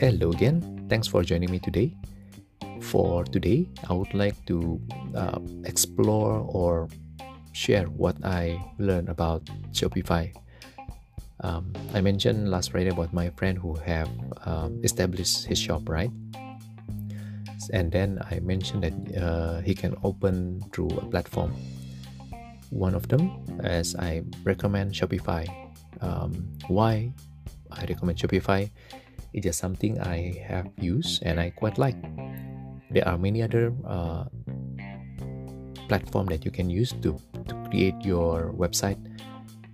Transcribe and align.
Hello 0.00 0.32
again. 0.32 0.64
Thanks 0.88 1.06
for 1.06 1.20
joining 1.22 1.50
me 1.52 1.58
today. 1.58 1.92
For 2.80 3.22
today, 3.22 3.68
I 3.84 3.92
would 3.92 4.14
like 4.14 4.32
to 4.46 4.80
uh, 5.14 5.38
explore 5.68 6.40
or 6.48 6.88
share 7.52 7.84
what 7.84 8.16
I 8.24 8.56
learned 8.78 9.10
about 9.10 9.44
Shopify. 9.76 10.32
Um, 11.44 11.74
I 11.92 12.00
mentioned 12.00 12.50
last 12.50 12.72
Friday 12.72 12.88
about 12.88 13.12
my 13.12 13.28
friend 13.36 13.58
who 13.58 13.76
have 13.84 14.08
um, 14.48 14.80
established 14.82 15.44
his 15.44 15.58
shop, 15.58 15.86
right? 15.86 16.10
And 17.70 17.92
then 17.92 18.24
I 18.30 18.40
mentioned 18.40 18.88
that 18.88 18.96
uh, 19.20 19.60
he 19.60 19.74
can 19.74 19.94
open 20.02 20.64
through 20.72 20.96
a 20.96 21.04
platform. 21.12 21.52
One 22.70 22.94
of 22.94 23.06
them, 23.08 23.36
as 23.62 23.94
I 23.96 24.22
recommend 24.44 24.94
Shopify. 24.94 25.44
Um, 26.00 26.56
why 26.68 27.12
I 27.70 27.84
recommend 27.84 28.16
Shopify? 28.16 28.70
It 29.32 29.46
is 29.46 29.54
just 29.54 29.58
something 29.60 30.00
I 30.00 30.42
have 30.46 30.66
used 30.78 31.22
and 31.22 31.38
I 31.38 31.50
quite 31.50 31.78
like. 31.78 31.96
There 32.90 33.06
are 33.06 33.16
many 33.16 33.42
other 33.42 33.72
uh, 33.86 34.24
platform 35.86 36.26
that 36.26 36.44
you 36.44 36.50
can 36.50 36.70
use 36.70 36.92
to, 37.02 37.18
to 37.46 37.54
create 37.70 37.98
your 38.02 38.52
website 38.54 38.98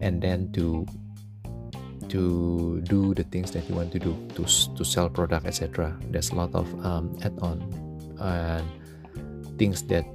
and 0.01 0.21
then 0.21 0.53
to 0.53 0.87
to 2.09 2.81
do 2.87 3.13
the 3.15 3.25
things 3.25 3.51
that 3.51 3.69
you 3.69 3.75
want 3.75 3.91
to 3.91 3.99
do 3.99 4.15
to, 4.35 4.45
to 4.47 4.85
sell 4.85 5.11
product 5.11 5.45
etc 5.45 5.97
there's 6.11 6.31
a 6.31 6.35
lot 6.35 6.55
of 6.55 6.69
um, 6.87 7.19
add-on 7.25 7.59
and 8.21 9.59
things 9.59 9.83
that 9.83 10.07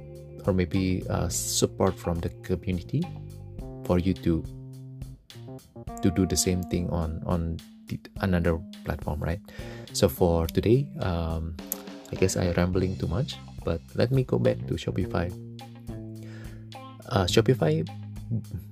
or 0.46 0.52
maybe 0.52 1.04
uh, 1.10 1.28
support 1.28 1.94
from 1.98 2.18
the 2.20 2.30
community 2.42 3.02
for 3.84 3.98
you 3.98 4.14
to 4.14 4.42
to 6.00 6.10
do 6.10 6.26
the 6.26 6.36
same 6.36 6.62
thing 6.62 6.88
on 6.90 7.22
on 7.26 7.58
another 8.20 8.58
platform 8.84 9.20
right? 9.20 9.40
So 9.92 10.08
for 10.08 10.46
today 10.46 10.88
um, 11.00 11.56
i 12.12 12.16
guess 12.16 12.36
i 12.36 12.52
rambling 12.52 12.96
too 12.96 13.08
much 13.08 13.36
but 13.64 13.80
let 13.94 14.10
me 14.12 14.22
go 14.24 14.38
back 14.38 14.58
to 14.66 14.74
shopify. 14.74 15.32
Uh, 17.08 17.24
shopify 17.24 17.86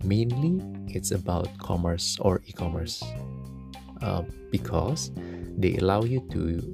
mainly 0.04 0.60
it's 0.88 1.10
about 1.10 1.46
commerce 1.58 2.16
or 2.20 2.40
e-commerce 2.46 3.02
uh, 4.02 4.22
because 4.50 5.10
they 5.58 5.76
allow 5.76 6.02
you 6.02 6.20
to 6.32 6.64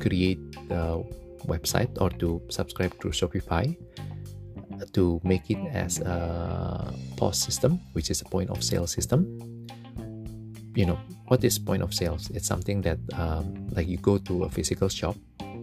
create 0.00 0.40
the 0.68 1.04
website 1.46 1.90
or 2.00 2.08
to 2.10 2.40
subscribe 2.48 2.92
to 3.00 3.08
shopify 3.08 3.76
to 4.92 5.20
make 5.22 5.50
it 5.50 5.60
as 5.72 6.00
a 6.00 6.92
POS 7.16 7.38
system 7.38 7.78
which 7.92 8.10
is 8.10 8.22
a 8.22 8.24
point 8.24 8.50
of 8.50 8.64
sale 8.64 8.86
system. 8.86 9.38
You 10.74 10.86
know 10.86 10.98
what 11.26 11.42
is 11.44 11.58
point 11.58 11.82
of 11.82 11.94
sales? 11.94 12.30
It's 12.30 12.46
something 12.46 12.82
that 12.82 12.98
um, 13.14 13.68
like 13.72 13.88
you 13.88 13.96
go 13.98 14.18
to 14.18 14.44
a 14.44 14.50
physical 14.50 14.88
shop 14.88 15.16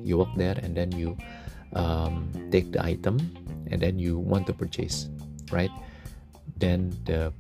you 0.03 0.17
walk 0.17 0.33
there 0.35 0.57
and 0.61 0.75
then 0.75 0.91
you 0.91 1.17
um, 1.73 2.31
take 2.51 2.71
the 2.71 2.83
item 2.83 3.19
and 3.69 3.81
then 3.81 3.99
you 3.99 4.17
want 4.17 4.47
to 4.47 4.53
purchase 4.53 5.09
right? 5.51 5.71
Then 6.57 6.95
the 7.05 7.33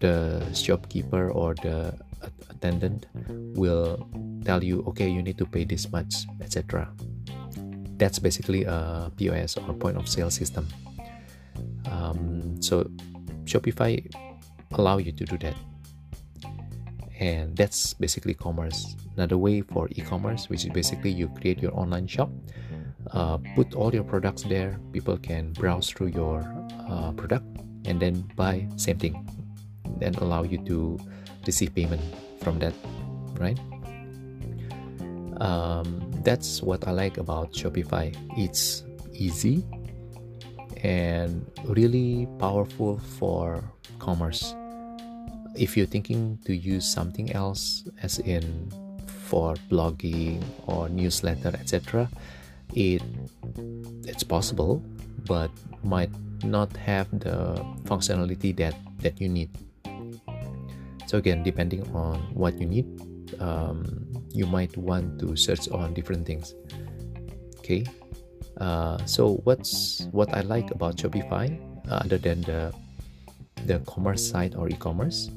the 0.00 0.42
shopkeeper 0.54 1.30
or 1.30 1.54
the 1.54 1.94
attendant 2.50 3.06
will 3.54 4.08
tell 4.44 4.64
you 4.64 4.82
okay 4.88 5.08
you 5.08 5.22
need 5.22 5.38
to 5.38 5.46
pay 5.46 5.64
this 5.64 5.90
much 5.92 6.26
etc 6.40 6.88
that's 7.98 8.18
basically 8.18 8.64
a 8.64 9.12
pos 9.14 9.56
or 9.56 9.74
point 9.74 9.96
of 9.96 10.08
sale 10.08 10.30
system. 10.30 10.66
Um, 11.86 12.60
so 12.60 12.90
shopify 13.44 14.02
allow 14.72 14.98
you 14.98 15.12
to 15.12 15.24
do 15.24 15.38
that 15.38 15.54
and 17.22 17.54
that's 17.54 17.94
basically 17.94 18.34
commerce. 18.34 18.98
Another 19.14 19.38
way 19.38 19.62
for 19.62 19.86
e-commerce 19.94 20.50
which 20.50 20.66
is 20.66 20.70
basically 20.74 21.10
you 21.10 21.30
create 21.38 21.62
your 21.62 21.70
online 21.78 22.10
shop 22.10 22.30
uh, 23.10 23.38
put 23.54 23.74
all 23.74 23.92
your 23.92 24.04
products 24.04 24.42
there. 24.42 24.78
People 24.92 25.16
can 25.16 25.52
browse 25.52 25.90
through 25.90 26.08
your 26.08 26.42
uh, 26.88 27.12
product 27.12 27.44
and 27.84 28.00
then 28.00 28.22
buy 28.36 28.66
same 28.76 28.98
thing 28.98 29.26
then 29.98 30.14
allow 30.16 30.42
you 30.42 30.58
to 30.64 30.98
receive 31.46 31.74
payment 31.74 32.02
from 32.40 32.58
that 32.58 32.74
right? 33.38 33.58
Um, 35.40 35.98
that's 36.22 36.62
what 36.62 36.86
i 36.86 36.92
like 36.92 37.18
about 37.18 37.52
shopify. 37.52 38.14
It's 38.38 38.84
easy 39.12 39.64
and 40.82 41.46
really 41.64 42.28
powerful 42.38 42.98
for 43.18 43.62
commerce 43.98 44.54
if 45.56 45.76
you're 45.76 45.86
thinking 45.86 46.38
to 46.44 46.54
use 46.54 46.86
something 46.86 47.32
else 47.32 47.84
as 48.02 48.18
in 48.20 48.70
for 49.06 49.54
blogging 49.70 50.42
or 50.66 50.88
newsletter 50.88 51.52
etc 51.60 52.08
it 52.74 53.02
it's 54.04 54.22
possible 54.22 54.82
but 55.26 55.50
might 55.84 56.10
not 56.44 56.74
have 56.76 57.06
the 57.20 57.54
functionality 57.84 58.54
that 58.56 58.74
that 58.98 59.20
you 59.20 59.28
need. 59.28 59.50
So 61.06 61.18
again 61.18 61.42
depending 61.42 61.86
on 61.94 62.18
what 62.34 62.58
you 62.58 62.66
need 62.66 62.86
um, 63.40 64.06
you 64.32 64.46
might 64.46 64.76
want 64.76 65.20
to 65.20 65.36
search 65.36 65.68
on 65.68 65.94
different 65.94 66.26
things. 66.26 66.54
Okay 67.58 67.84
uh, 68.62 68.98
so 69.06 69.42
what's 69.44 70.06
what 70.12 70.32
i 70.34 70.40
like 70.40 70.70
about 70.70 70.96
shopify 70.96 71.48
uh, 71.88 72.04
other 72.04 72.18
than 72.18 72.40
the 72.42 72.72
the 73.66 73.78
commerce 73.86 74.22
side 74.22 74.54
or 74.54 74.68
e-commerce 74.68 75.30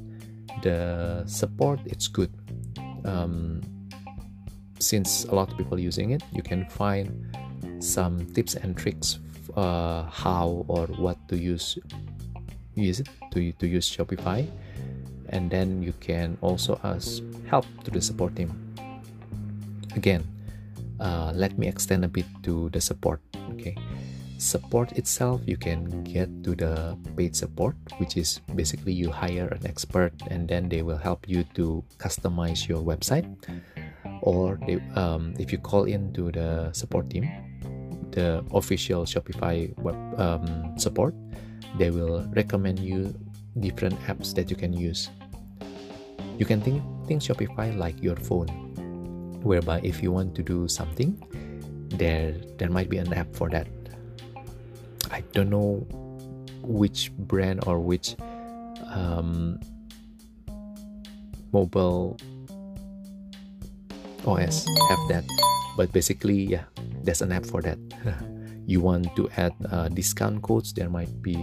the 0.61 1.23
support 1.25 1.79
it's 1.85 2.07
good. 2.07 2.31
Um, 3.05 3.61
since 4.79 5.25
a 5.25 5.35
lot 5.35 5.51
of 5.51 5.57
people 5.57 5.79
using 5.79 6.11
it 6.11 6.23
you 6.33 6.43
can 6.43 6.65
find 6.65 7.09
some 7.79 8.25
tips 8.33 8.55
and 8.55 8.75
tricks 8.75 9.19
uh, 9.55 10.03
how 10.09 10.65
or 10.67 10.87
what 10.97 11.17
to 11.29 11.37
use 11.37 11.77
use 12.75 12.99
it 12.99 13.07
to, 13.31 13.51
to 13.53 13.67
use 13.67 13.89
shopify. 13.89 14.45
And 15.29 15.49
then 15.49 15.81
you 15.81 15.93
can 15.99 16.37
also 16.41 16.79
ask 16.83 17.23
help 17.47 17.65
to 17.83 17.91
the 17.91 18.01
support 18.01 18.35
team. 18.35 18.51
Again 19.95 20.23
uh, 20.99 21.31
let 21.35 21.57
me 21.57 21.67
extend 21.67 22.05
a 22.05 22.07
bit 22.07 22.25
to 22.43 22.69
the 22.69 22.81
support 22.81 23.21
okay 23.51 23.75
support 24.37 24.91
itself 24.93 25.41
you 25.45 25.57
can 25.57 26.03
get 26.03 26.29
to 26.43 26.55
the 26.55 26.97
paid 27.15 27.35
support 27.35 27.75
which 27.97 28.17
is 28.17 28.39
basically 28.55 28.93
you 28.93 29.09
hire 29.09 29.47
an 29.47 29.65
expert 29.65 30.13
and 30.29 30.47
then 30.47 30.69
they 30.69 30.81
will 30.81 30.97
help 30.97 31.27
you 31.27 31.43
to 31.55 31.83
customize 31.97 32.67
your 32.67 32.81
website. 32.81 33.25
Or 34.21 34.59
they, 34.65 34.81
um, 34.95 35.33
if 35.39 35.51
you 35.51 35.57
call 35.57 35.85
in 35.85 36.13
to 36.13 36.31
the 36.31 36.71
support 36.73 37.09
team 37.09 37.29
the 38.11 38.43
official 38.53 39.03
shopify 39.03 39.71
web 39.79 39.97
um, 40.19 40.77
support 40.77 41.13
they 41.77 41.91
will 41.91 42.23
recommend 42.35 42.79
you 42.79 43.13
different 43.59 43.99
apps 44.07 44.33
that 44.35 44.49
you 44.49 44.55
can 44.55 44.73
use. 44.73 45.09
You 46.37 46.45
can 46.45 46.59
think, 46.59 46.83
think 47.07 47.21
shopify 47.21 47.75
like 47.75 48.01
your 48.01 48.15
phone 48.15 48.47
whereby 49.43 49.79
if 49.83 50.01
you 50.01 50.11
want 50.11 50.33
to 50.35 50.41
do 50.41 50.67
something 50.67 51.15
there 51.89 52.33
there 52.57 52.69
might 52.69 52.89
be 52.89 52.97
an 52.97 53.13
app 53.13 53.29
for 53.35 53.47
that 53.49 53.67
I 55.11 55.21
don't 55.33 55.49
know 55.49 55.85
which 56.61 57.11
brand 57.13 57.63
or 57.67 57.79
which 57.79 58.15
um, 58.89 59.59
mobile 61.51 62.17
OS 64.25 64.65
have 64.89 65.03
that, 65.09 65.23
but 65.77 65.91
basically, 65.91 66.43
yeah, 66.43 66.65
there's 67.03 67.21
an 67.21 67.31
app 67.31 67.45
for 67.45 67.61
that. 67.61 67.77
you 68.65 68.81
want 68.81 69.15
to 69.15 69.29
add 69.37 69.53
uh, 69.69 69.89
discount 69.89 70.41
codes, 70.41 70.73
there 70.73 70.89
might 70.89 71.21
be 71.21 71.37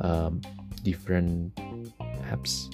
um, 0.00 0.40
different 0.84 1.54
apps. 2.28 2.72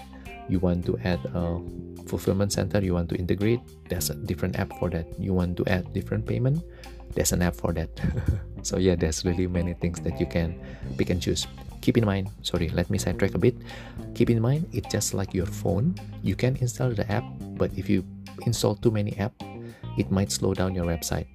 You 0.48 0.58
want 0.58 0.86
to 0.86 0.98
add 1.02 1.20
a 1.34 1.58
fulfillment 2.06 2.52
center, 2.52 2.82
you 2.82 2.94
want 2.94 3.08
to 3.10 3.16
integrate, 3.16 3.60
there's 3.88 4.10
a 4.10 4.14
different 4.14 4.58
app 4.58 4.72
for 4.78 4.90
that. 4.90 5.06
You 5.18 5.32
want 5.34 5.56
to 5.58 5.66
add 5.66 5.92
different 5.92 6.26
payment, 6.26 6.62
there's 7.14 7.32
an 7.32 7.42
app 7.42 7.54
for 7.54 7.72
that. 7.72 7.90
so 8.62 8.78
yeah 8.78 8.94
there's 8.94 9.24
really 9.24 9.46
many 9.46 9.74
things 9.74 10.00
that 10.00 10.18
you 10.20 10.26
can 10.26 10.58
pick 10.96 11.10
and 11.10 11.20
choose. 11.20 11.46
Keep 11.80 11.98
in 11.98 12.04
mind 12.04 12.28
sorry 12.42 12.68
let 12.70 12.90
me 12.90 12.98
sidetrack 12.98 13.34
a 13.34 13.38
bit. 13.38 13.54
Keep 14.14 14.30
in 14.30 14.40
mind 14.40 14.68
it's 14.72 14.88
just 14.88 15.14
like 15.14 15.34
your 15.34 15.46
phone. 15.46 15.94
You 16.22 16.34
can 16.34 16.56
install 16.56 16.90
the 16.90 17.10
app 17.10 17.24
but 17.56 17.70
if 17.76 17.88
you 17.88 18.04
install 18.44 18.74
too 18.74 18.90
many 18.90 19.16
app 19.18 19.32
it 19.96 20.10
might 20.10 20.30
slow 20.30 20.54
down 20.54 20.74
your 20.74 20.84
website. 20.84 21.26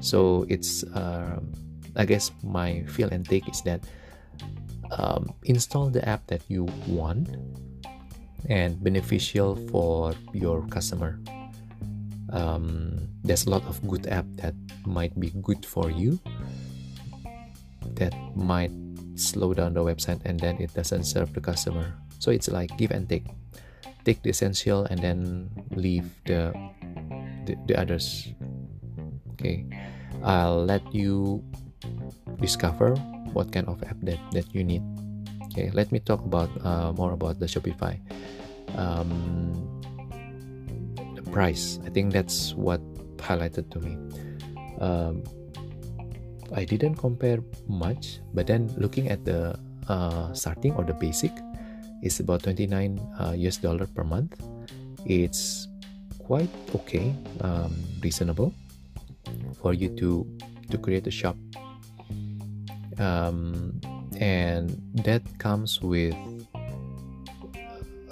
So 0.00 0.46
it's 0.48 0.82
uh, 0.94 1.38
i 1.96 2.04
guess 2.04 2.30
my 2.42 2.82
feel 2.84 3.08
and 3.10 3.26
take 3.26 3.48
is 3.48 3.62
that 3.62 3.80
um, 4.90 5.32
install 5.44 5.88
the 5.88 6.06
app 6.08 6.26
that 6.26 6.42
you 6.48 6.64
want 6.86 7.36
and 8.48 8.82
beneficial 8.82 9.56
for 9.70 10.14
your 10.32 10.66
customer 10.66 11.18
um, 12.32 12.96
there's 13.22 13.46
a 13.46 13.50
lot 13.50 13.64
of 13.64 13.80
good 13.86 14.06
app 14.06 14.26
that 14.36 14.54
might 14.86 15.18
be 15.18 15.30
good 15.42 15.64
for 15.66 15.90
you 15.90 16.18
that 17.94 18.14
might 18.34 18.72
slow 19.16 19.52
down 19.52 19.74
the 19.74 19.84
website 19.84 20.20
and 20.24 20.40
then 20.40 20.56
it 20.60 20.72
doesn't 20.74 21.04
serve 21.04 21.32
the 21.34 21.40
customer. 21.40 21.92
So 22.18 22.30
it's 22.30 22.48
like 22.48 22.76
give 22.76 22.90
and 22.90 23.08
take. 23.08 23.26
Take 24.04 24.22
the 24.22 24.30
essential 24.30 24.88
and 24.88 24.96
then 24.96 25.50
leave 25.76 26.08
the 26.24 26.56
the, 27.44 27.56
the 27.68 27.76
others. 27.76 28.32
Okay. 29.36 29.68
I'll 30.24 30.64
let 30.64 30.80
you 30.94 31.44
discover 32.40 32.96
what 33.36 33.52
kind 33.52 33.68
of 33.68 33.82
app 33.84 34.00
that, 34.08 34.20
that 34.32 34.48
you 34.54 34.64
need. 34.64 34.80
Okay 35.52 35.68
let 35.72 35.92
me 35.92 36.00
talk 36.00 36.24
about 36.24 36.48
uh, 36.64 36.92
more 36.92 37.12
about 37.12 37.40
the 37.40 37.46
shopify. 37.46 38.00
Um, 38.76 39.79
price. 41.30 41.78
I 41.84 41.90
think 41.90 42.12
that's 42.12 42.54
what 42.54 42.80
highlighted 43.16 43.70
to 43.70 43.78
me. 43.80 43.96
Um, 44.80 45.22
i 46.50 46.64
didn't 46.64 46.96
compare 46.96 47.38
much 47.68 48.18
but 48.34 48.46
then 48.46 48.72
looking 48.76 49.08
at 49.08 49.24
the 49.24 49.54
uh, 49.86 50.32
starting 50.32 50.72
or 50.74 50.82
the 50.82 50.94
basic 50.94 51.30
is 52.02 52.18
about 52.20 52.42
29 52.42 52.98
uh, 53.20 53.36
us 53.36 53.58
dollar 53.58 53.86
per 53.86 54.04
month. 54.04 54.40
It's 55.04 55.68
quite 56.18 56.48
okay 56.74 57.14
um, 57.40 57.74
reasonable 58.00 58.54
for 59.60 59.74
you 59.74 59.88
to 60.00 60.24
to 60.70 60.78
create 60.78 61.06
a 61.06 61.10
shop. 61.10 61.36
Um, 62.98 63.80
and 64.16 64.76
that 65.04 65.22
comes 65.38 65.80
with 65.80 66.14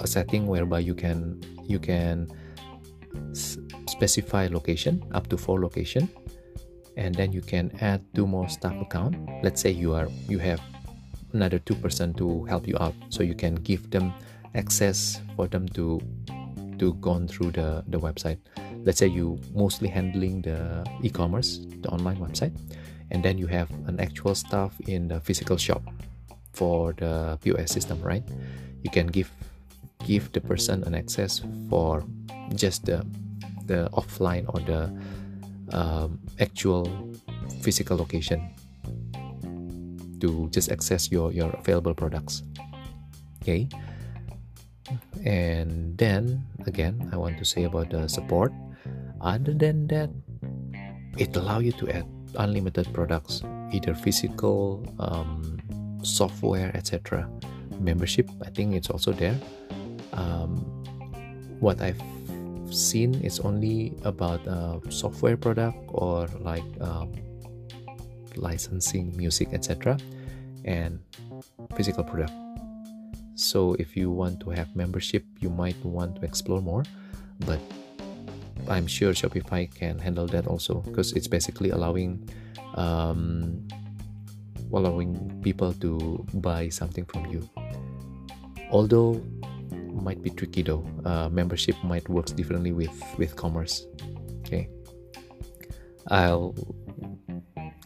a 0.01 0.07
setting 0.07 0.47
whereby 0.47 0.81
you 0.81 0.95
can 0.95 1.41
you 1.65 1.79
can 1.79 2.29
specify 3.33 4.49
location 4.51 5.03
up 5.13 5.29
to 5.29 5.37
four 5.37 5.61
location 5.61 6.09
and 6.99 7.15
then 7.15 7.33
you 7.33 7.41
can 7.41 7.71
add 7.81 8.03
two 8.15 8.27
more 8.27 8.49
staff 8.49 8.75
account. 8.83 9.17
Let's 9.43 9.63
say 9.63 9.71
you 9.71 9.95
are 9.95 10.09
you 10.29 10.39
have 10.39 10.61
another 11.33 11.59
two 11.59 11.77
person 11.77 12.13
to 12.15 12.45
help 12.45 12.67
you 12.67 12.77
out 12.81 12.95
so 13.09 13.23
you 13.23 13.35
can 13.35 13.55
give 13.55 13.91
them 13.91 14.13
access 14.55 15.21
for 15.37 15.47
them 15.47 15.69
to 15.79 16.01
to 16.79 16.95
go 16.95 17.19
through 17.27 17.53
the 17.53 17.85
the 17.89 17.99
website. 17.99 18.39
Let's 18.85 18.99
say 18.99 19.07
you 19.07 19.39
mostly 19.55 19.89
handling 19.89 20.43
the 20.43 20.85
e-commerce 21.03 21.63
the 21.83 21.89
online 21.89 22.19
website 22.19 22.55
and 23.11 23.23
then 23.23 23.39
you 23.39 23.47
have 23.47 23.71
an 23.87 24.01
actual 24.01 24.35
staff 24.35 24.75
in 24.87 25.09
the 25.09 25.21
physical 25.21 25.57
shop 25.57 25.83
for 26.53 26.93
the 26.99 27.39
pos 27.43 27.71
system 27.71 28.03
right? 28.03 28.27
You 28.83 28.91
can 28.91 29.07
give 29.07 29.31
give 30.05 30.33
the 30.33 30.41
person 30.41 30.83
an 30.85 30.95
access 30.95 31.43
for 31.71 32.03
just 32.55 32.87
the 32.87 33.05
the 33.67 33.89
offline 33.93 34.49
or 34.49 34.61
the 34.65 34.89
um, 35.77 36.19
actual 36.41 36.89
physical 37.61 37.97
location 37.97 38.41
to 40.21 40.49
just 40.51 40.73
access 40.73 41.13
your 41.13 41.31
your 41.33 41.51
available 41.61 41.95
products. 41.95 42.43
Okay? 43.43 43.69
And 45.25 45.97
then 45.99 46.43
again 46.67 47.09
i 47.13 47.17
want 47.17 47.37
to 47.39 47.45
say 47.45 47.65
about 47.65 47.91
the 47.91 48.09
support. 48.09 48.53
Other 49.21 49.53
than 49.53 49.87
that 49.89 50.11
it 51.19 51.35
allow 51.37 51.59
you 51.59 51.73
to 51.83 51.91
add 51.91 52.07
unlimited 52.39 52.87
products 52.95 53.43
either 53.73 53.93
physical 53.95 54.85
um, 55.01 55.59
software 56.03 56.71
etc 56.77 57.27
membership 57.81 58.31
i 58.47 58.51
think 58.51 58.75
it's 58.75 58.89
also 58.91 59.13
there. 59.13 59.37
Um, 60.15 60.63
what 61.59 61.83
i've 61.83 62.01
seen 62.75 63.15
is 63.23 63.41
only 63.41 63.93
about 64.05 64.47
uh, 64.47 64.79
software 64.91 65.37
product 65.37 65.79
or 65.89 66.27
like 66.41 66.67
um, 66.81 67.13
licensing 68.37 69.17
music 69.17 69.49
etc 69.53 69.99
and 70.65 71.01
physical 71.77 72.05
product. 72.05 72.33
So 73.35 73.75
if 73.79 73.97
you 73.97 74.11
want 74.11 74.41
to 74.41 74.51
have 74.51 74.75
membership 74.75 75.25
you 75.41 75.51
might 75.51 75.79
want 75.85 76.17
to 76.17 76.23
explore 76.23 76.61
more 76.61 76.83
but 77.47 77.61
i'm 78.67 78.87
sure 78.87 79.13
shopify 79.13 79.63
can 79.73 79.97
handle 79.97 80.27
that 80.27 80.49
also 80.49 80.83
because 80.83 81.13
it's 81.13 81.29
basically 81.29 81.71
allowing 81.71 82.29
um, 82.75 83.63
allowing 84.73 85.41
people 85.43 85.73
to 85.75 86.25
buy 86.35 86.69
something 86.69 87.05
from 87.05 87.27
you. 87.27 87.49
Although 88.71 89.23
might 90.09 90.25
be 90.25 90.33
tricky 90.33 90.65
though. 90.65 90.89
Uh, 91.05 91.29
membership 91.29 91.77
might 91.85 92.09
works 92.09 92.33
differently 92.33 92.73
with 92.73 92.97
with 93.21 93.37
commerce. 93.37 93.85
Okay. 94.41 94.73
I'll 96.09 96.57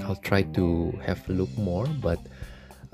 i'll 0.07 0.23
try 0.23 0.43
to 0.55 0.95
have 1.03 1.19
a 1.29 1.33
look 1.33 1.51
more 1.59 1.87
but 2.01 2.19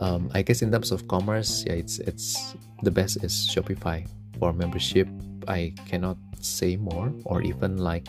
um, 0.01 0.31
i 0.35 0.43
guess 0.43 0.63
in 0.63 0.73
terms 0.73 0.91
of 0.91 1.07
commerce 1.07 1.65
yeah 1.67 1.77
it's 1.77 2.01
it's 2.01 2.57
the 2.83 2.91
best 2.91 3.23
is 3.23 3.33
shopify. 3.53 4.09
For 4.39 4.53
membership 4.53 5.07
i 5.47 5.75
cannot 5.91 6.17
say 6.41 6.77
more 6.77 7.13
or 7.27 7.43
even 7.43 7.79
like 7.79 8.07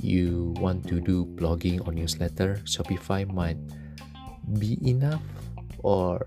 you 0.00 0.54
want 0.62 0.86
to 0.88 1.00
do 1.00 1.26
blogging 1.34 1.82
or 1.86 1.92
newsletter 1.92 2.62
shopify 2.64 3.26
might 3.26 3.58
be 4.58 4.78
enough 4.86 5.22
or 5.82 6.22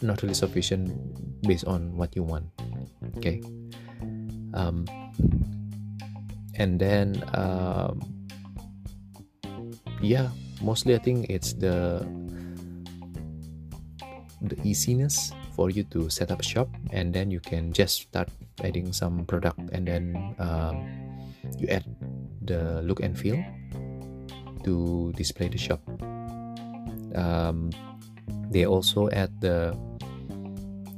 not 0.00 0.22
really 0.22 0.34
sufficient 0.34 0.90
based 1.42 1.66
on 1.66 1.94
what 1.96 2.14
you 2.14 2.22
want 2.22 2.46
okay. 3.18 3.42
Um, 4.54 4.84
and 6.54 6.78
then 6.78 7.22
um, 7.34 8.00
yeah 10.02 10.28
mostly 10.60 10.94
i 10.94 10.98
think 10.98 11.30
it's 11.30 11.54
the 11.54 12.04
the 14.42 14.58
easiness 14.64 15.32
for 15.54 15.70
you 15.70 15.84
to 15.84 16.10
set 16.10 16.30
up 16.30 16.42
shop 16.42 16.68
and 16.90 17.14
then 17.14 17.30
you 17.30 17.40
can 17.40 17.72
just 17.72 18.02
start 18.02 18.28
adding 18.64 18.92
some 18.92 19.24
product 19.24 19.58
and 19.72 19.86
then 19.86 20.34
um, 20.38 20.82
you 21.58 21.68
add 21.68 21.84
the 22.42 22.82
look 22.82 23.00
and 23.00 23.18
feel 23.18 23.38
to 24.64 25.12
display 25.16 25.48
the 25.48 25.58
shop. 25.58 25.82
Um, 27.14 27.70
they 28.50 28.64
also 28.66 29.10
add 29.10 29.30
the 29.40 29.76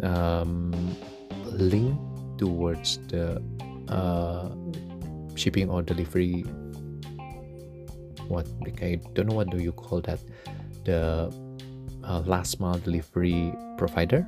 um, 0.02 0.72
link 1.59 1.99
towards 2.39 2.99
the 3.09 3.43
uh, 3.89 4.51
shipping 5.35 5.71
or 5.71 5.83
delivery. 5.83 6.43
What 8.29 8.49
like 8.61 8.83
I 8.83 9.01
don't 9.15 9.29
know 9.29 9.37
what 9.37 9.51
do 9.51 9.59
you 9.59 9.73
call 9.73 10.01
that. 10.03 10.21
The 10.85 11.33
uh, 12.05 12.21
last 12.27 12.61
mile 12.61 12.79
delivery 12.79 13.53
provider 13.79 14.27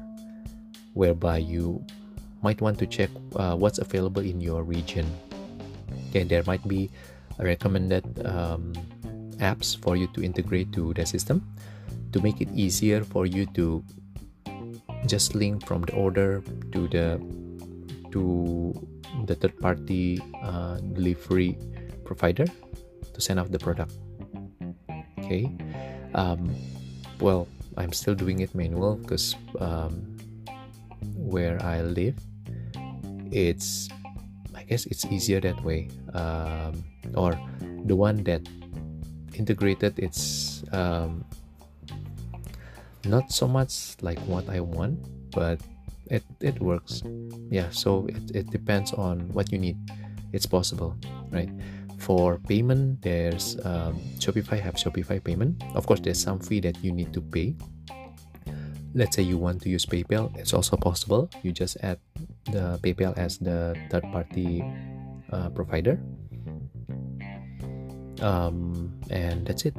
whereby 0.94 1.38
you 1.38 1.84
might 2.40 2.60
want 2.60 2.78
to 2.78 2.86
check 2.86 3.10
uh, 3.36 3.54
what's 3.56 3.78
available 3.78 4.22
in 4.22 4.40
your 4.40 4.62
region. 4.62 5.04
Okay 6.08 6.24
there 6.24 6.42
might 6.46 6.66
be 6.66 6.88
recommended 7.38 8.04
um, 8.24 8.72
apps 9.38 9.76
for 9.76 9.96
you 9.96 10.08
to 10.16 10.24
integrate 10.24 10.72
to 10.72 10.94
the 10.94 11.04
system 11.04 11.44
to 12.12 12.20
make 12.20 12.40
it 12.40 12.48
easier 12.54 13.04
for 13.04 13.26
you 13.26 13.44
to 13.52 13.84
just 15.08 15.34
link 15.34 15.66
from 15.66 15.82
the 15.82 15.94
order 15.94 16.42
to 16.72 16.88
the 16.88 17.18
to 18.12 18.72
the 19.26 19.34
third 19.34 19.58
party 19.60 20.20
uh, 20.42 20.76
delivery 20.92 21.58
provider 22.04 22.46
to 23.14 23.20
send 23.20 23.40
off 23.40 23.50
the 23.50 23.58
product. 23.58 23.92
Okay. 25.18 25.50
Um, 26.14 26.54
well 27.20 27.48
i'm 27.76 27.92
still 27.92 28.14
doing 28.14 28.40
it 28.40 28.54
manual 28.54 28.96
because 28.96 29.36
um, 29.60 30.16
where 31.14 31.60
i 31.62 31.80
live 31.80 32.16
it's 33.30 33.88
i 34.54 34.62
guess 34.64 34.86
it's 34.86 35.04
easier 35.06 35.40
that 35.40 35.60
way. 35.62 35.88
Um, 36.14 36.84
or 37.14 37.38
the 37.84 37.94
one 37.94 38.24
that 38.24 38.42
integrated 39.34 39.98
it's 39.98 40.64
um, 40.72 41.24
not 43.06 43.32
so 43.32 43.46
much 43.46 43.96
like 44.02 44.18
what 44.26 44.48
i 44.48 44.60
want 44.60 44.98
but 45.30 45.60
it, 46.10 46.24
it 46.40 46.60
works. 46.60 47.02
Yeah 47.50 47.70
so 47.70 48.06
it, 48.06 48.30
it 48.34 48.50
depends 48.50 48.92
on 48.92 49.28
what 49.32 49.50
you 49.52 49.58
need. 49.58 49.76
It's 50.32 50.46
possible 50.46 50.96
right? 51.30 51.50
For 51.98 52.38
payment 52.46 53.02
there's 53.02 53.56
um, 53.64 53.98
shopify 54.18 54.60
have 54.60 54.74
shopify 54.74 55.22
payment. 55.22 55.62
Of 55.74 55.86
course 55.86 56.00
there's 56.00 56.20
some 56.20 56.38
fee 56.38 56.60
that 56.60 56.82
you 56.82 56.92
need 56.92 57.12
to 57.14 57.20
pay. 57.20 57.56
Let's 58.94 59.16
say 59.16 59.22
you 59.22 59.36
want 59.36 59.60
to 59.62 59.68
use 59.68 59.84
paypal 59.84 60.36
it's 60.38 60.54
also 60.54 60.76
possible. 60.76 61.30
You 61.42 61.52
just 61.52 61.76
add 61.82 61.98
the 62.50 62.78
paypal 62.82 63.16
as 63.18 63.38
the 63.38 63.76
third 63.90 64.04
party 64.12 64.64
uh, 65.32 65.50
provider. 65.50 66.00
Um, 68.22 68.96
and 69.10 69.46
that's 69.46 69.66
it 69.66 69.76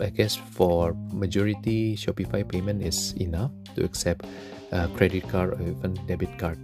i 0.00 0.10
guess 0.10 0.36
for 0.36 0.94
majority 1.12 1.96
shopify 1.96 2.46
payment 2.46 2.82
is 2.82 3.12
enough 3.20 3.50
to 3.74 3.84
accept 3.84 4.26
uh, 4.72 4.86
credit 4.96 5.26
card 5.28 5.54
or 5.54 5.62
even 5.62 5.94
debit 6.06 6.30
card 6.38 6.58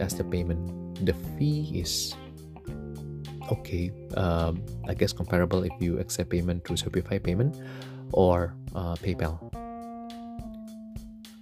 as 0.00 0.14
the 0.14 0.24
payment 0.24 0.58
the 1.04 1.14
fee 1.36 1.70
is 1.74 2.14
okay 3.50 3.90
um, 4.16 4.62
i 4.88 4.94
guess 4.94 5.12
comparable 5.12 5.62
if 5.62 5.72
you 5.80 5.98
accept 5.98 6.30
payment 6.30 6.64
through 6.64 6.76
shopify 6.76 7.22
payment 7.22 7.56
or 8.12 8.54
uh, 8.74 8.94
paypal 8.96 9.36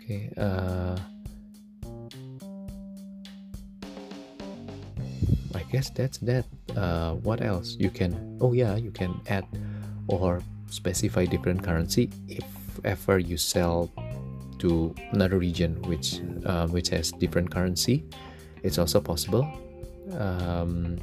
okay 0.01 0.33
uh, 0.37 0.97
i 5.55 5.63
guess 5.71 5.91
that's 5.91 6.19
that. 6.19 6.45
Uh, 6.77 7.15
what 7.23 7.43
else? 7.43 7.77
You 7.79 7.91
can, 7.91 8.39
oh 8.41 8.53
yeah, 8.53 8.77
you 8.77 8.91
can 8.91 9.21
add 9.29 9.47
or 10.09 10.43
specify 10.71 11.25
different 11.27 11.62
currency 11.62 12.11
if 12.29 12.45
ever 12.85 13.19
you 13.19 13.37
sell 13.37 13.91
to 14.59 14.95
another 15.12 15.39
region 15.39 15.81
which 15.83 16.21
uh, 16.47 16.67
which 16.69 16.89
has 16.89 17.12
different 17.12 17.50
currency. 17.50 18.05
It's 18.62 18.79
also 18.79 19.00
possible. 19.00 19.47
Um, 20.19 20.99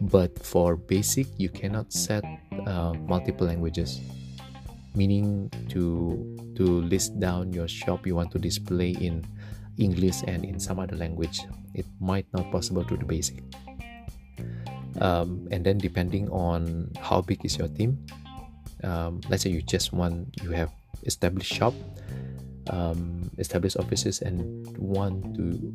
but 0.00 0.36
for 0.44 0.76
basic, 0.76 1.26
you 1.38 1.48
cannot 1.48 1.92
set 1.92 2.24
uh, 2.66 2.92
multiple 3.08 3.46
languages 3.46 4.00
meaning 4.96 5.52
to 5.68 6.16
to 6.56 6.80
list 6.88 7.20
down 7.20 7.52
your 7.52 7.68
shop 7.68 8.08
you 8.08 8.16
want 8.16 8.32
to 8.32 8.40
display 8.40 8.96
in 8.96 9.22
english 9.76 10.24
and 10.26 10.42
in 10.42 10.58
some 10.58 10.80
other 10.80 10.96
language 10.96 11.44
it 11.76 11.84
might 12.00 12.24
not 12.32 12.48
possible 12.50 12.82
to 12.82 12.96
the 12.96 13.04
basic 13.04 13.44
um, 15.04 15.46
and 15.52 15.60
then 15.60 15.76
depending 15.76 16.26
on 16.32 16.88
how 16.98 17.20
big 17.20 17.44
is 17.44 17.60
your 17.60 17.68
team 17.68 18.00
um, 18.86 19.20
let's 19.28 19.42
say 19.42 19.50
you 19.50 19.62
just 19.62 19.92
want 19.92 20.30
you 20.42 20.50
have 20.50 20.70
established 21.04 21.52
shop 21.52 21.74
um, 22.70 23.30
established 23.38 23.76
offices 23.76 24.22
and 24.22 24.66
want 24.78 25.34
to 25.36 25.72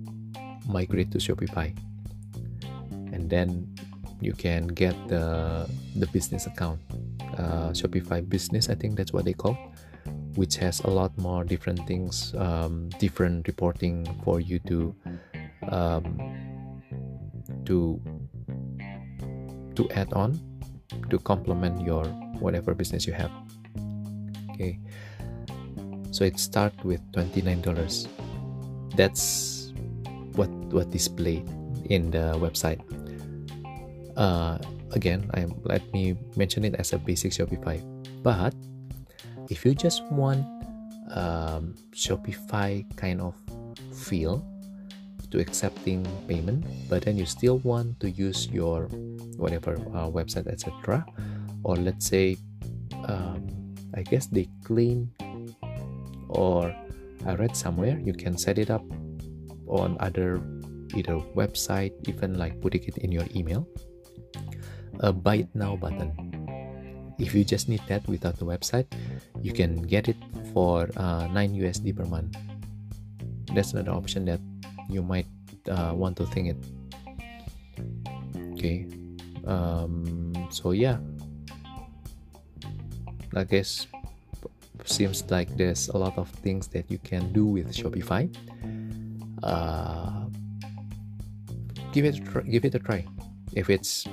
migrate 0.68 1.12
to 1.12 1.18
shopify. 1.18 1.75
And 3.13 3.30
then 3.30 3.68
you 4.20 4.34
can 4.34 4.68
get 4.68 4.96
the 5.08 5.68
the 5.96 6.08
business 6.08 6.48
account. 6.48 6.80
Uh, 7.38 7.72
Shopify 7.72 8.20
Business, 8.27 8.70
I 8.70 8.75
think 8.75 8.98
that's 8.98 9.13
what 9.13 9.24
they 9.24 9.34
call, 9.34 9.56
which 10.36 10.58
has 10.58 10.82
a 10.82 10.89
lot 10.89 11.15
more 11.18 11.44
different 11.44 11.80
things, 11.88 12.36
um, 12.36 12.89
different 13.00 13.48
reporting 13.48 14.03
for 14.24 14.39
you 14.41 14.60
to 14.68 14.96
um, 15.72 16.03
to 17.65 18.00
to 19.75 19.89
add 19.96 20.12
on 20.12 20.36
to 21.10 21.18
complement 21.20 21.80
your 21.82 22.03
whatever 22.41 22.74
business 22.74 23.07
you 23.07 23.13
have. 23.13 23.31
Okay, 24.51 24.79
so 26.12 26.25
it 26.25 26.39
starts 26.39 26.75
with 26.83 27.00
twenty 27.13 27.41
nine 27.41 27.62
dollars. 27.62 28.10
That's 28.98 29.71
what 30.36 30.50
what 30.74 30.91
displayed 30.91 31.48
in 31.88 32.12
the 32.12 32.36
website. 32.36 32.83
Uh, 34.17 34.60
again 34.93 35.29
I 35.33 35.48
let 35.63 35.83
me 35.93 36.15
mention 36.36 36.63
it 36.63 36.75
as 36.75 36.93
a 36.93 37.00
basic 37.00 37.31
Shopify 37.31 37.79
but 38.24 38.53
if 39.50 39.65
you 39.65 39.74
just 39.75 40.03
want 40.12 40.45
um, 41.12 41.75
Shopify 41.91 42.83
kind 42.95 43.21
of 43.21 43.36
feel 43.93 44.45
to 45.31 45.39
accepting 45.39 46.03
payment 46.27 46.65
but 46.89 47.03
then 47.03 47.17
you 47.17 47.25
still 47.25 47.60
want 47.63 48.00
to 48.01 48.12
use 48.12 48.50
your 48.51 48.88
whatever 49.39 49.75
uh, 49.95 50.07
website 50.12 50.48
etc 50.48 51.05
or 51.63 51.75
let's 51.75 52.08
say 52.08 52.38
um, 53.06 53.75
I 53.94 54.03
guess 54.03 54.27
they 54.27 54.48
clean 54.63 55.12
or 56.30 56.75
I 57.25 57.36
read 57.36 57.56
somewhere 57.56 58.00
you 58.00 58.13
can 58.13 58.38
set 58.38 58.58
it 58.58 58.70
up 58.70 58.84
on 59.68 59.98
other 60.00 60.41
either 60.96 61.15
website 61.36 61.94
even 62.08 62.38
like 62.38 62.60
putting 62.62 62.84
it 62.84 62.98
in 62.98 63.12
your 63.12 63.25
email 63.36 63.68
a 65.01 65.12
buy 65.12 65.48
it 65.48 65.50
now 65.53 65.75
button. 65.75 66.13
If 67.20 67.34
you 67.36 67.44
just 67.44 67.70
need 67.70 67.82
that 67.88 68.08
without 68.08 68.38
the 68.38 68.46
website, 68.46 68.86
you 69.41 69.53
can 69.53 69.82
get 69.82 70.08
it 70.08 70.18
for 70.53 70.89
uh, 70.98 71.27
9 71.27 71.53
USD 71.53 71.96
per 71.96 72.06
month. 72.06 72.38
That's 73.53 73.74
another 73.74 73.91
option 73.91 74.25
that 74.25 74.39
you 74.89 75.01
might 75.01 75.27
uh, 75.70 75.94
want 75.94 76.18
to 76.18 76.25
think 76.25 76.56
it. 76.56 76.60
Okay. 78.53 78.88
Um, 79.46 80.34
so 80.50 80.72
yeah, 80.72 80.98
I 83.36 83.44
guess 83.44 83.88
seems 84.86 85.24
like 85.30 85.48
there's 85.58 85.90
a 85.90 85.98
lot 85.98 86.18
of 86.18 86.30
things 86.42 86.68
that 86.70 86.90
you 86.90 86.98
can 87.00 87.32
do 87.34 87.46
with 87.46 87.76
Shopify. 87.76 88.28
Uh, 89.44 90.26
give 91.94 92.06
it 92.06 92.20
give 92.50 92.66
it 92.66 92.76
a 92.76 92.80
try. 92.80 93.06
If 93.54 93.70
it's 93.70 94.08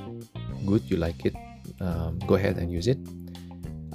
good 0.67 0.83
you 0.91 0.97
like 0.97 1.25
it 1.25 1.35
um, 1.81 2.19
go 2.27 2.35
ahead 2.35 2.59
and 2.59 2.71
use 2.71 2.87
it 2.89 2.99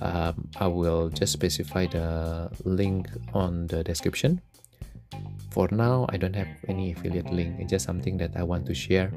um, 0.02 0.48
I 0.60 0.68
will 0.68 1.10
just 1.10 1.34
specify 1.34 1.86
the 1.88 2.50
link 2.64 3.08
on 3.34 3.68
the 3.68 3.84
description 3.84 4.42
for 5.52 5.68
now 5.72 6.06
I 6.10 6.18
don't 6.18 6.36
have 6.36 6.48
any 6.68 6.94
affiliate 6.94 7.32
link 7.32 7.60
it's 7.60 7.70
just 7.70 7.86
something 7.86 8.18
that 8.18 8.32
I 8.36 8.44
want 8.44 8.66
to 8.68 8.74
share 8.74 9.12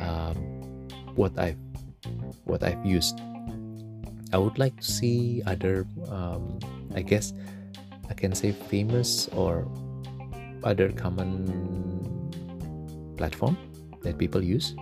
um, 0.00 0.88
what 1.14 1.38
I've 1.38 1.58
what 2.44 2.62
I've 2.62 2.84
used 2.84 3.20
I 4.32 4.38
would 4.38 4.58
like 4.58 4.76
to 4.80 4.86
see 4.86 5.42
other 5.46 5.86
um, 6.08 6.58
I 6.94 7.02
guess 7.02 7.32
I 8.08 8.14
can 8.14 8.34
say 8.34 8.52
famous 8.52 9.28
or 9.28 9.66
other 10.62 10.90
common 10.92 11.48
platform 13.16 13.56
that 14.02 14.18
people 14.18 14.42
use 14.42 14.74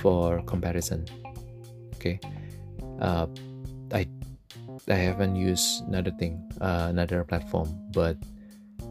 for 0.00 0.42
comparison 0.42 1.06
okay? 1.96 2.20
Uh, 3.00 3.26
i 3.92 4.06
i 4.90 4.94
haven't 4.94 5.34
used 5.34 5.86
another 5.86 6.10
thing 6.18 6.38
uh, 6.60 6.86
another 6.90 7.24
platform 7.24 7.66
but 7.94 8.16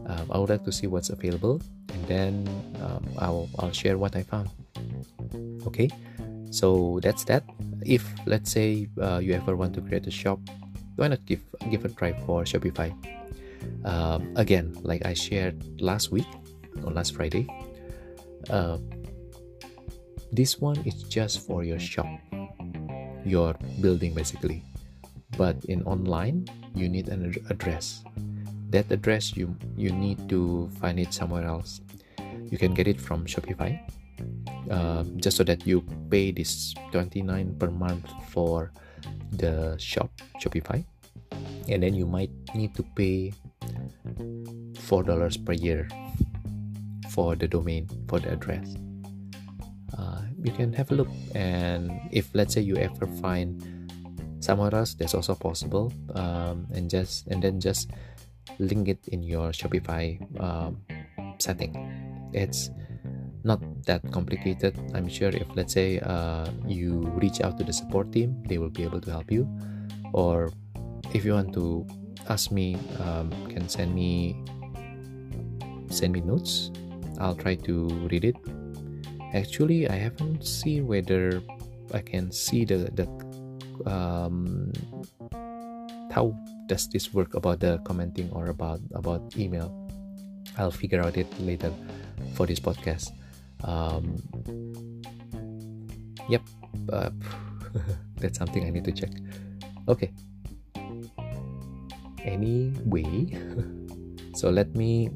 um, 0.08 0.24
i 0.32 0.38
would 0.38 0.48
like 0.48 0.64
to 0.64 0.72
see 0.72 0.86
what's 0.86 1.10
available 1.10 1.60
and 1.92 2.02
then 2.08 2.32
um, 2.82 3.04
i'll 3.18 3.48
i'll 3.60 3.72
share 3.72 3.96
what 3.96 4.16
i 4.16 4.22
found 4.22 4.48
okay? 5.66 5.88
So 6.50 7.00
that's 7.02 7.24
that 7.24 7.44
if 7.84 8.04
let's 8.26 8.50
say 8.50 8.88
uh, 9.00 9.18
you 9.18 9.32
ever 9.32 9.56
want 9.56 9.74
to 9.74 9.80
create 9.80 10.06
a 10.06 10.10
shop 10.10 10.40
why 10.96 11.08
not 11.08 11.24
give 11.26 11.40
give 11.70 11.84
a 11.84 11.88
try 11.88 12.12
for 12.26 12.42
shopify? 12.42 12.90
Um, 13.84 14.34
again 14.36 14.74
like 14.82 15.04
i 15.04 15.14
shared 15.14 15.80
last 15.80 16.10
week 16.10 16.26
on 16.84 16.94
last 16.94 17.14
friday 17.14 17.46
uh, 18.50 18.78
this 20.32 20.60
one 20.60 20.78
is 20.84 21.02
just 21.04 21.46
for 21.46 21.64
your 21.64 21.78
shop 21.78 22.06
your 23.28 23.54
building 23.80 24.14
basically. 24.14 24.62
But 25.36 25.56
in 25.66 25.82
online 25.84 26.48
you 26.74 26.88
need 26.88 27.08
an 27.08 27.34
address. 27.50 28.02
That 28.70 28.90
address 28.90 29.36
you 29.36 29.54
you 29.76 29.92
need 29.92 30.28
to 30.28 30.68
find 30.80 30.98
it 30.98 31.12
somewhere 31.12 31.44
else. 31.44 31.80
You 32.50 32.58
can 32.58 32.74
get 32.74 32.88
it 32.88 33.00
from 33.00 33.24
shopify 33.26 33.78
uh, 34.70 35.04
just 35.16 35.36
so 35.36 35.44
that 35.44 35.66
you 35.66 35.82
pay 36.10 36.30
this 36.30 36.74
29 36.92 37.56
per 37.58 37.70
month 37.70 38.06
for 38.28 38.72
the 39.32 39.76
shop 39.78 40.10
shopify. 40.40 40.84
And 41.68 41.82
then 41.82 41.94
you 41.94 42.06
might 42.06 42.30
need 42.54 42.74
to 42.76 42.82
pay 42.96 43.32
four 44.80 45.02
dollars 45.02 45.36
per 45.36 45.52
year 45.52 45.88
for 47.10 47.36
the 47.36 47.48
domain 47.48 47.88
for 48.08 48.18
the 48.20 48.32
address. 48.32 48.76
Uh, 49.96 50.22
you 50.42 50.52
can 50.52 50.72
have 50.72 50.90
a 50.90 50.94
look. 50.94 51.08
And 51.34 51.92
if 52.10 52.30
let's 52.32 52.54
say 52.54 52.62
you 52.62 52.76
ever 52.76 53.06
find 53.20 53.60
somewhere 54.40 54.74
else 54.74 54.94
that's 54.94 55.14
also 55.14 55.34
possible. 55.34 55.92
Um, 56.14 56.66
and 56.72 56.88
just 56.88 57.26
and 57.28 57.42
then 57.42 57.60
just 57.60 57.90
link 58.58 58.88
it 58.88 59.00
in 59.08 59.22
your 59.22 59.50
shopify 59.50 60.18
um, 60.40 60.80
setting. 61.38 61.74
It's 62.32 62.70
not 63.48 63.64
that 63.88 64.04
complicated. 64.12 64.76
I'm 64.92 65.08
sure 65.08 65.32
if 65.32 65.48
let's 65.56 65.72
say 65.72 65.98
uh, 66.04 66.44
you 66.68 67.08
reach 67.16 67.40
out 67.40 67.56
to 67.56 67.64
the 67.64 67.72
support 67.72 68.12
team 68.12 68.36
they 68.44 68.60
will 68.60 68.68
be 68.68 68.84
able 68.84 69.00
to 69.00 69.10
help 69.10 69.32
you. 69.32 69.48
Or 70.12 70.52
if 71.16 71.24
you 71.24 71.32
want 71.32 71.56
to 71.56 71.88
ask 72.28 72.52
me 72.52 72.76
um, 73.00 73.32
can 73.48 73.64
send 73.72 73.96
me 73.96 74.36
send 75.88 76.12
me 76.12 76.20
notes. 76.20 76.70
I'll 77.16 77.34
try 77.34 77.56
to 77.64 77.88
read 78.12 78.28
it. 78.28 78.36
Actually 79.32 79.88
i 79.88 79.96
haven't 79.96 80.40
seen 80.40 80.88
whether 80.88 81.44
i 81.92 82.00
can 82.00 82.32
see 82.32 82.64
the 82.64 82.88
the 82.96 83.04
um, 83.84 84.72
how 86.12 86.32
does 86.64 86.88
this 86.88 87.12
work 87.12 87.32
about 87.36 87.60
the 87.60 87.80
commenting 87.84 88.28
or 88.32 88.52
about 88.52 88.80
about 88.92 89.24
email. 89.36 89.72
I'll 90.56 90.74
figure 90.74 91.00
out 91.00 91.16
it 91.16 91.28
later 91.40 91.70
for 92.34 92.44
this 92.48 92.58
podcast 92.58 93.17
um, 93.64 94.16
yep 96.28 96.42
uh, 96.92 97.10
that's 98.16 98.38
something 98.38 98.64
i 98.66 98.70
need 98.70 98.84
to 98.84 98.92
check. 98.92 99.10
Okay. 99.88 100.12
Anyway 102.24 103.32
so 104.34 104.50
let 104.50 104.74
me 104.74 105.10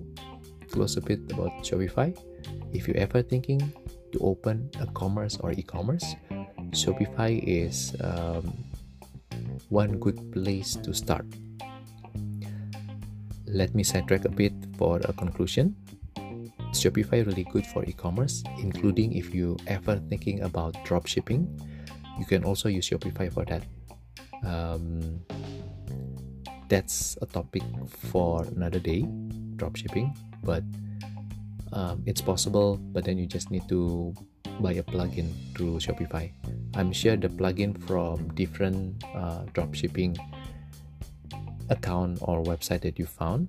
close 0.71 0.97
a 0.97 1.01
bit 1.01 1.21
about 1.31 1.53
shopify. 1.63 2.17
If 2.73 2.89
you're 2.89 2.97
ever 2.97 3.23
thinking 3.23 3.61
to 4.13 4.19
open 4.21 4.71
a 4.81 4.87
commerce 4.93 5.37
or 5.41 5.53
e-commerce 5.53 6.17
shopify 6.73 7.37
is 7.45 7.95
um, 8.01 8.53
one 9.69 10.01
good 10.01 10.33
place 10.33 10.77
to 10.77 10.93
start. 10.93 11.27
Let 13.47 13.75
me 13.75 13.85
sidetrack 13.85 14.25
a 14.25 14.33
bit 14.33 14.53
for 14.79 15.01
a 15.05 15.13
conclusion 15.13 15.77
Shopify 16.81 17.25
really 17.27 17.45
good 17.45 17.67
for 17.67 17.85
e-commerce, 17.85 18.43
including 18.59 19.13
if 19.13 19.35
you 19.35 19.57
ever 19.67 19.97
thinking 20.09 20.43
about 20.43 20.77
drop 20.85 21.07
shipping. 21.07 21.47
You 22.19 22.25
can 22.25 22.45
also 22.45 22.69
use 22.69 22.89
Shopify 22.89 23.33
for 23.33 23.45
that. 23.45 23.63
Um, 24.45 25.21
that's 26.69 27.17
a 27.23 27.27
topic 27.27 27.63
for 27.89 28.45
another 28.45 28.79
day, 28.79 29.05
drop 29.57 29.77
shipping. 29.77 30.17
But 30.43 30.65
um, 31.73 32.03
it's 32.07 32.21
possible, 32.21 32.77
but 32.77 33.05
then 33.05 33.19
you 33.19 33.27
just 33.27 33.51
need 33.51 33.69
to 33.69 34.15
buy 34.61 34.73
a 34.73 34.83
plugin 34.83 35.31
through 35.55 35.79
Shopify. 35.79 36.33
I'm 36.75 36.93
sure 36.93 37.17
the 37.17 37.29
plugin 37.29 37.77
from 37.87 38.29
different 38.35 39.05
uh, 39.15 39.45
drop 39.53 39.75
shipping 39.75 40.17
account 41.71 42.19
or 42.23 42.43
website 42.43 42.83
that 42.83 42.99
you 42.99 43.07
found, 43.07 43.49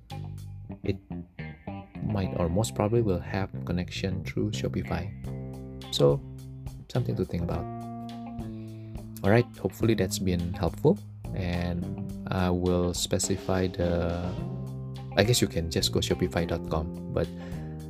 it 0.83 0.97
might 2.05 2.33
or 2.37 2.49
most 2.49 2.75
probably 2.75 3.01
will 3.01 3.19
have 3.19 3.49
connection 3.65 4.23
through 4.23 4.51
Shopify. 4.51 5.09
So, 5.93 6.21
something 6.91 7.15
to 7.15 7.25
think 7.25 7.43
about. 7.43 7.65
Alright, 9.23 9.47
hopefully 9.57 9.93
that's 9.93 10.19
been 10.19 10.53
helpful, 10.53 10.99
and 11.33 11.81
I 12.27 12.49
will 12.49 12.93
specify 12.93 13.67
the. 13.67 14.19
I 15.15 15.23
guess 15.23 15.41
you 15.41 15.47
can 15.47 15.69
just 15.69 15.91
go 15.91 15.99
shopify.com, 15.99 17.13
but 17.13 17.27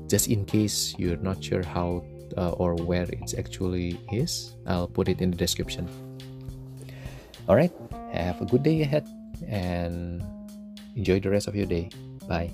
just 0.07 0.29
in 0.29 0.45
case 0.45 0.93
you're 0.99 1.17
not 1.17 1.43
sure 1.43 1.63
how 1.63 2.03
uh, 2.37 2.51
or 2.51 2.75
where 2.75 3.03
it 3.03 3.33
actually 3.37 3.99
is, 4.11 4.55
I'll 4.67 4.87
put 4.87 5.07
it 5.07 5.21
in 5.21 5.31
the 5.31 5.37
description. 5.37 5.89
Alright, 7.49 7.71
have 8.13 8.41
a 8.41 8.45
good 8.45 8.63
day 8.63 8.81
ahead 8.81 9.07
and 9.47 10.23
enjoy 10.95 11.19
the 11.19 11.29
rest 11.29 11.47
of 11.47 11.55
your 11.55 11.65
day. 11.65 11.89
Bye. 12.27 12.51